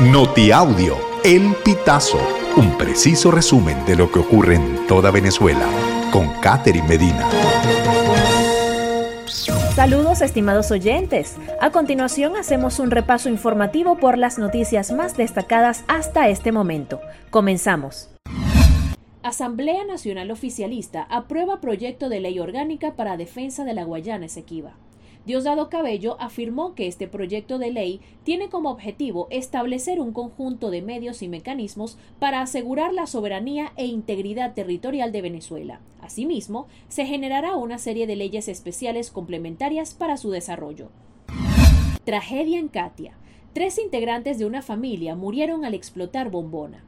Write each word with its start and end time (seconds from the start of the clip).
Notiaudio, 0.00 0.94
El 1.24 1.54
Pitazo, 1.64 2.18
un 2.58 2.76
preciso 2.76 3.30
resumen 3.30 3.82
de 3.86 3.96
lo 3.96 4.12
que 4.12 4.18
ocurre 4.18 4.56
en 4.56 4.86
toda 4.86 5.10
Venezuela, 5.10 5.66
con 6.12 6.28
Catherine 6.42 6.86
Medina. 6.86 7.26
Saludos 9.74 10.20
estimados 10.20 10.70
oyentes. 10.70 11.36
A 11.62 11.70
continuación 11.70 12.36
hacemos 12.36 12.78
un 12.78 12.90
repaso 12.90 13.30
informativo 13.30 13.96
por 13.96 14.18
las 14.18 14.38
noticias 14.38 14.92
más 14.92 15.16
destacadas 15.16 15.82
hasta 15.88 16.28
este 16.28 16.52
momento. 16.52 17.00
Comenzamos. 17.30 18.10
Asamblea 19.22 19.86
Nacional 19.86 20.30
Oficialista 20.30 21.04
aprueba 21.08 21.62
proyecto 21.62 22.10
de 22.10 22.20
ley 22.20 22.38
orgánica 22.38 22.96
para 22.96 23.16
defensa 23.16 23.64
de 23.64 23.72
la 23.72 23.84
Guayana 23.84 24.26
Esequiba. 24.26 24.74
Diosdado 25.26 25.68
Cabello 25.68 26.16
afirmó 26.20 26.76
que 26.76 26.86
este 26.86 27.08
proyecto 27.08 27.58
de 27.58 27.72
ley 27.72 28.00
tiene 28.22 28.48
como 28.48 28.70
objetivo 28.70 29.26
establecer 29.30 30.00
un 30.00 30.12
conjunto 30.12 30.70
de 30.70 30.82
medios 30.82 31.20
y 31.20 31.26
mecanismos 31.26 31.98
para 32.20 32.40
asegurar 32.40 32.94
la 32.94 33.08
soberanía 33.08 33.72
e 33.76 33.86
integridad 33.86 34.54
territorial 34.54 35.10
de 35.10 35.22
Venezuela. 35.22 35.80
Asimismo, 36.00 36.68
se 36.86 37.06
generará 37.06 37.56
una 37.56 37.78
serie 37.78 38.06
de 38.06 38.14
leyes 38.14 38.46
especiales 38.46 39.10
complementarias 39.10 39.94
para 39.94 40.16
su 40.16 40.30
desarrollo. 40.30 40.90
Tragedia 42.04 42.60
en 42.60 42.68
Katia. 42.68 43.18
Tres 43.52 43.78
integrantes 43.78 44.38
de 44.38 44.46
una 44.46 44.62
familia 44.62 45.16
murieron 45.16 45.64
al 45.64 45.74
explotar 45.74 46.30
bombona. 46.30 46.85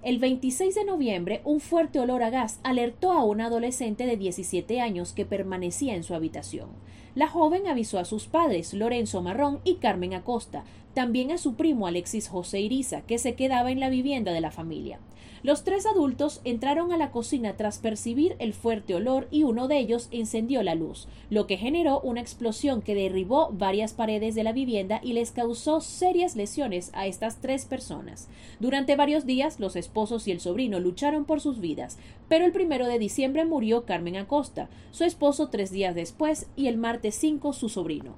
El 0.00 0.20
26 0.20 0.76
de 0.76 0.84
noviembre, 0.84 1.40
un 1.44 1.58
fuerte 1.58 1.98
olor 1.98 2.22
a 2.22 2.30
gas 2.30 2.60
alertó 2.62 3.10
a 3.10 3.24
una 3.24 3.46
adolescente 3.46 4.06
de 4.06 4.16
17 4.16 4.80
años 4.80 5.12
que 5.12 5.26
permanecía 5.26 5.96
en 5.96 6.04
su 6.04 6.14
habitación. 6.14 6.68
La 7.16 7.26
joven 7.26 7.66
avisó 7.66 7.98
a 7.98 8.04
sus 8.04 8.28
padres, 8.28 8.74
Lorenzo 8.74 9.22
Marrón 9.22 9.58
y 9.64 9.76
Carmen 9.76 10.14
Acosta, 10.14 10.62
también 10.94 11.32
a 11.32 11.38
su 11.38 11.54
primo 11.54 11.88
Alexis 11.88 12.28
José 12.28 12.60
Iriza, 12.60 13.02
que 13.02 13.18
se 13.18 13.34
quedaba 13.34 13.72
en 13.72 13.80
la 13.80 13.88
vivienda 13.88 14.32
de 14.32 14.40
la 14.40 14.52
familia. 14.52 15.00
Los 15.42 15.64
tres 15.64 15.86
adultos 15.86 16.40
entraron 16.44 16.92
a 16.92 16.96
la 16.96 17.10
cocina 17.10 17.56
tras 17.56 17.78
percibir 17.78 18.36
el 18.38 18.54
fuerte 18.54 18.94
olor 18.94 19.28
y 19.30 19.44
uno 19.44 19.68
de 19.68 19.78
ellos 19.78 20.08
encendió 20.10 20.62
la 20.62 20.74
luz, 20.74 21.08
lo 21.30 21.46
que 21.46 21.56
generó 21.56 22.00
una 22.00 22.20
explosión 22.20 22.82
que 22.82 22.94
derribó 22.94 23.50
varias 23.52 23.92
paredes 23.92 24.34
de 24.34 24.44
la 24.44 24.52
vivienda 24.52 25.00
y 25.02 25.12
les 25.12 25.30
causó 25.30 25.80
serias 25.80 26.36
lesiones 26.36 26.90
a 26.94 27.06
estas 27.06 27.40
tres 27.40 27.64
personas. 27.64 28.28
Durante 28.60 28.96
varios 28.96 29.26
días 29.26 29.60
los 29.60 29.76
esposos 29.76 30.26
y 30.28 30.32
el 30.32 30.40
sobrino 30.40 30.80
lucharon 30.80 31.24
por 31.24 31.40
sus 31.40 31.60
vidas, 31.60 31.98
pero 32.28 32.44
el 32.44 32.52
primero 32.52 32.86
de 32.86 32.98
diciembre 32.98 33.44
murió 33.44 33.84
Carmen 33.84 34.16
Acosta, 34.16 34.68
su 34.90 35.04
esposo 35.04 35.48
tres 35.48 35.70
días 35.70 35.94
después 35.94 36.46
y 36.56 36.66
el 36.66 36.76
martes 36.76 37.14
5 37.14 37.52
su 37.52 37.68
sobrino. 37.68 38.16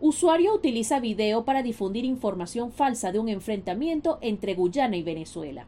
Usuario 0.00 0.54
utiliza 0.54 1.00
video 1.00 1.44
para 1.44 1.62
difundir 1.62 2.04
información 2.04 2.70
falsa 2.70 3.10
de 3.10 3.18
un 3.18 3.28
enfrentamiento 3.28 4.18
entre 4.20 4.54
Guyana 4.54 4.96
y 4.96 5.02
Venezuela. 5.02 5.66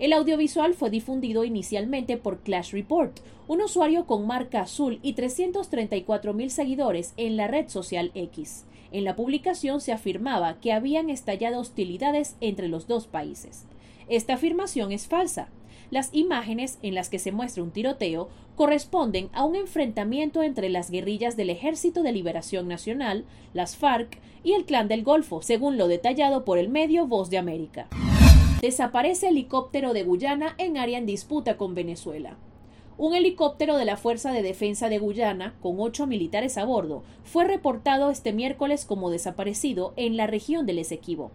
El 0.00 0.14
audiovisual 0.14 0.72
fue 0.72 0.88
difundido 0.88 1.44
inicialmente 1.44 2.16
por 2.16 2.40
Clash 2.40 2.72
Report, 2.72 3.20
un 3.46 3.60
usuario 3.60 4.06
con 4.06 4.26
marca 4.26 4.62
azul 4.62 4.98
y 5.02 5.12
334 5.12 6.32
mil 6.32 6.50
seguidores 6.50 7.12
en 7.18 7.36
la 7.36 7.48
red 7.48 7.68
social 7.68 8.10
X. 8.14 8.64
En 8.92 9.04
la 9.04 9.14
publicación 9.14 9.82
se 9.82 9.92
afirmaba 9.92 10.58
que 10.58 10.72
habían 10.72 11.10
estallado 11.10 11.60
hostilidades 11.60 12.36
entre 12.40 12.68
los 12.68 12.86
dos 12.86 13.08
países. 13.08 13.66
Esta 14.08 14.34
afirmación 14.34 14.90
es 14.90 15.06
falsa. 15.06 15.50
Las 15.90 16.08
imágenes 16.14 16.78
en 16.80 16.94
las 16.94 17.10
que 17.10 17.18
se 17.18 17.30
muestra 17.30 17.62
un 17.62 17.70
tiroteo 17.70 18.30
corresponden 18.56 19.28
a 19.34 19.44
un 19.44 19.54
enfrentamiento 19.54 20.42
entre 20.42 20.70
las 20.70 20.90
guerrillas 20.90 21.36
del 21.36 21.50
Ejército 21.50 22.02
de 22.02 22.12
Liberación 22.12 22.68
Nacional, 22.68 23.26
las 23.52 23.76
FARC 23.76 24.18
y 24.44 24.54
el 24.54 24.64
Clan 24.64 24.88
del 24.88 25.02
Golfo, 25.02 25.42
según 25.42 25.76
lo 25.76 25.88
detallado 25.88 26.46
por 26.46 26.56
el 26.56 26.70
medio 26.70 27.06
Voz 27.06 27.28
de 27.28 27.36
América. 27.36 27.88
Desaparece 28.60 29.28
helicóptero 29.28 29.94
de 29.94 30.02
Guyana 30.02 30.54
en 30.58 30.76
área 30.76 30.98
en 30.98 31.06
disputa 31.06 31.56
con 31.56 31.74
Venezuela. 31.74 32.36
Un 32.98 33.14
helicóptero 33.14 33.78
de 33.78 33.86
la 33.86 33.96
Fuerza 33.96 34.32
de 34.32 34.42
Defensa 34.42 34.90
de 34.90 34.98
Guyana, 34.98 35.54
con 35.62 35.76
ocho 35.78 36.06
militares 36.06 36.58
a 36.58 36.66
bordo, 36.66 37.02
fue 37.24 37.46
reportado 37.46 38.10
este 38.10 38.34
miércoles 38.34 38.84
como 38.84 39.08
desaparecido 39.08 39.94
en 39.96 40.18
la 40.18 40.26
región 40.26 40.66
del 40.66 40.80
Esequibo. 40.80 41.30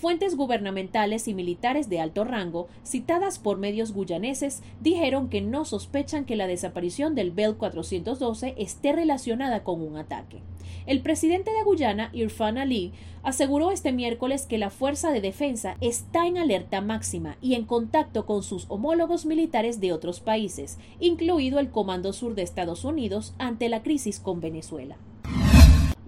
Fuentes 0.00 0.34
gubernamentales 0.34 1.28
y 1.28 1.34
militares 1.34 1.90
de 1.90 2.00
alto 2.00 2.24
rango, 2.24 2.68
citadas 2.86 3.38
por 3.38 3.58
medios 3.58 3.92
guyaneses, 3.92 4.62
dijeron 4.80 5.28
que 5.28 5.42
no 5.42 5.66
sospechan 5.66 6.24
que 6.24 6.36
la 6.36 6.46
desaparición 6.46 7.14
del 7.14 7.32
Bell 7.32 7.56
412 7.56 8.54
esté 8.56 8.92
relacionada 8.92 9.62
con 9.62 9.82
un 9.82 9.98
ataque. 9.98 10.38
El 10.86 11.02
presidente 11.02 11.50
de 11.52 11.62
Guyana, 11.64 12.08
Irfan 12.14 12.56
Ali, 12.56 12.92
aseguró 13.22 13.72
este 13.72 13.92
miércoles 13.92 14.46
que 14.46 14.56
la 14.56 14.70
Fuerza 14.70 15.12
de 15.12 15.20
Defensa 15.20 15.76
está 15.82 16.26
en 16.26 16.38
alerta 16.38 16.80
máxima 16.80 17.36
y 17.42 17.52
en 17.52 17.66
contacto 17.66 18.24
con 18.24 18.42
sus 18.42 18.64
homólogos 18.70 19.26
militares 19.26 19.80
de 19.80 19.92
otros 19.92 20.20
países, 20.20 20.78
incluido 20.98 21.58
el 21.58 21.68
Comando 21.68 22.14
Sur 22.14 22.34
de 22.34 22.40
Estados 22.40 22.86
Unidos 22.86 23.34
ante 23.36 23.68
la 23.68 23.82
crisis 23.82 24.18
con 24.18 24.40
Venezuela. 24.40 24.96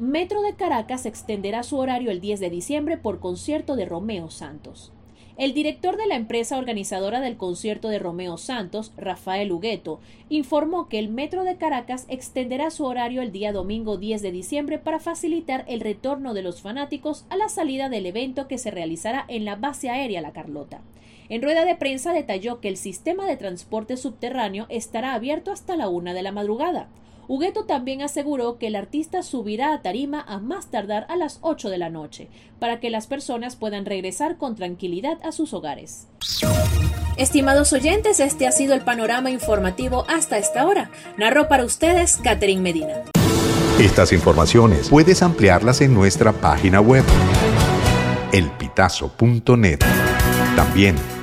Metro 0.03 0.43
de 0.43 0.55
Caracas 0.55 1.07
extenderá 1.07 1.63
su 1.63 1.79
horario 1.79 2.11
el 2.11 2.21
10 2.21 2.41
de 2.41 2.51
diciembre 2.51 2.97
por 2.97 3.21
concierto 3.21 3.77
de 3.77 3.85
Romeo 3.85 4.31
Santos. 4.31 4.91
El 5.37 5.55
director 5.55 5.97
de 5.97 6.09
la 6.09 6.17
empresa 6.17 6.59
organizadora 6.59 7.21
del 7.21 7.37
concierto 7.37 7.87
de 7.87 8.01
Romeo 8.01 8.37
Santos, 8.37 8.91
Rafael 8.97 9.53
Hugueto, 9.53 10.01
informó 10.29 10.89
que 10.89 10.99
el 10.99 11.09
Metro 11.09 11.45
de 11.45 11.55
Caracas 11.55 12.07
extenderá 12.09 12.73
su 12.73 12.85
horario 12.85 13.23
el 13.23 13.31
día 13.31 13.53
domingo 13.53 13.97
10 13.97 14.23
de 14.23 14.33
diciembre 14.33 14.81
para 14.81 14.99
facilitar 14.99 15.65
el 15.69 15.79
retorno 15.79 16.35
de 16.35 16.43
los 16.43 16.63
fanáticos 16.63 17.25
a 17.31 17.37
la 17.37 17.49
salida 17.49 17.89
del 17.89 18.07
evento 18.07 18.49
que 18.49 18.59
se 18.59 18.73
realizará 18.73 19.25
en 19.29 19.45
la 19.45 19.55
base 19.55 19.89
aérea 19.89 20.21
La 20.21 20.33
Carlota. 20.33 20.81
En 21.29 21.43
rueda 21.43 21.65
de 21.65 21.77
prensa 21.77 22.13
detalló 22.13 22.61
que 22.61 22.67
el 22.67 22.77
sistema 22.77 23.25
de 23.25 23.37
transporte 23.37 23.97
subterráneo 23.97 24.67
estará 24.69 25.15
abierto 25.15 25.53
hasta 25.53 25.77
la 25.77 25.89
una 25.89 26.13
de 26.13 26.23
la 26.23 26.33
madrugada. 26.33 26.89
Hugueto 27.33 27.65
también 27.65 28.03
aseguró 28.03 28.59
que 28.59 28.67
el 28.67 28.77
artista 28.77 29.23
subirá 29.23 29.73
a 29.73 29.81
tarima 29.81 30.21
a 30.21 30.39
más 30.39 30.67
tardar 30.67 31.07
a 31.09 31.17
las 31.17 31.39
8 31.41 31.71
de 31.71 31.79
la 31.79 31.89
noche, 31.89 32.29
para 32.59 32.79
que 32.79 32.91
las 32.91 33.07
personas 33.07 33.57
puedan 33.57 33.87
regresar 33.87 34.37
con 34.37 34.55
tranquilidad 34.55 35.17
a 35.25 35.33
sus 35.33 35.55
hogares. 35.55 36.09
Estimados 37.17 37.73
oyentes, 37.73 38.21
este 38.21 38.47
ha 38.47 38.53
sido 38.53 38.75
el 38.75 38.83
panorama 38.83 39.31
informativo 39.31 40.05
hasta 40.11 40.37
esta 40.37 40.67
hora. 40.67 40.91
Narró 41.17 41.49
para 41.49 41.65
ustedes 41.65 42.19
Catherine 42.23 42.61
Medina. 42.61 43.05
Estas 43.81 44.13
informaciones 44.13 44.91
puedes 44.91 45.23
ampliarlas 45.23 45.81
en 45.81 45.95
nuestra 45.95 46.35
página 46.35 46.83
web 46.83 47.05
elpitazo.net. 48.33 49.79
También 50.55 50.97